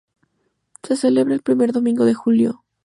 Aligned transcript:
Se 0.81 0.95
celebra 0.95 1.35
el 1.35 1.43
primer 1.43 1.73
domingo 1.73 2.05
de 2.05 2.15
julio. 2.15 2.63